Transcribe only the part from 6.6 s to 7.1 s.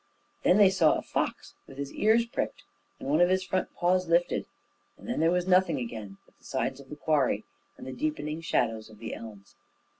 of the